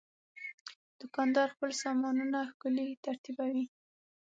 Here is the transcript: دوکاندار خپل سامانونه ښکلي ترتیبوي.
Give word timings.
دوکاندار 0.99 1.47
خپل 1.55 1.71
سامانونه 1.83 2.39
ښکلي 2.51 2.87
ترتیبوي. 3.05 3.65